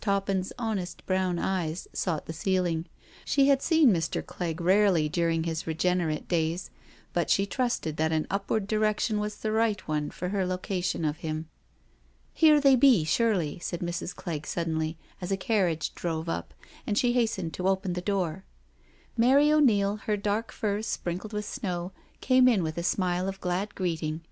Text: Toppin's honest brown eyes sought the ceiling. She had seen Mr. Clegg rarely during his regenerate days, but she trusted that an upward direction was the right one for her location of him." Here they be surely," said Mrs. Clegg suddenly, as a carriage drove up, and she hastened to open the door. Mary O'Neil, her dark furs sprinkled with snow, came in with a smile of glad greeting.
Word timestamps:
Toppin's 0.00 0.52
honest 0.58 1.06
brown 1.06 1.38
eyes 1.38 1.86
sought 1.92 2.26
the 2.26 2.32
ceiling. 2.32 2.86
She 3.24 3.46
had 3.46 3.62
seen 3.62 3.92
Mr. 3.94 4.26
Clegg 4.26 4.60
rarely 4.60 5.08
during 5.08 5.44
his 5.44 5.68
regenerate 5.68 6.26
days, 6.26 6.68
but 7.12 7.30
she 7.30 7.46
trusted 7.46 7.96
that 7.96 8.10
an 8.10 8.26
upward 8.28 8.66
direction 8.66 9.20
was 9.20 9.36
the 9.36 9.52
right 9.52 9.80
one 9.86 10.10
for 10.10 10.30
her 10.30 10.44
location 10.44 11.04
of 11.04 11.18
him." 11.18 11.46
Here 12.42 12.60
they 12.60 12.74
be 12.74 13.04
surely," 13.04 13.60
said 13.60 13.82
Mrs. 13.82 14.16
Clegg 14.16 14.48
suddenly, 14.48 14.98
as 15.20 15.30
a 15.30 15.36
carriage 15.36 15.94
drove 15.94 16.28
up, 16.28 16.54
and 16.88 16.98
she 16.98 17.12
hastened 17.12 17.54
to 17.54 17.68
open 17.68 17.92
the 17.92 18.00
door. 18.00 18.42
Mary 19.16 19.52
O'Neil, 19.52 19.98
her 20.08 20.16
dark 20.16 20.50
furs 20.50 20.88
sprinkled 20.88 21.32
with 21.32 21.44
snow, 21.44 21.92
came 22.20 22.48
in 22.48 22.64
with 22.64 22.76
a 22.76 22.82
smile 22.82 23.28
of 23.28 23.40
glad 23.40 23.76
greeting. 23.76 24.22